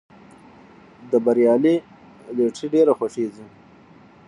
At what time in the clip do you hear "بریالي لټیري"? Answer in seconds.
1.25-2.67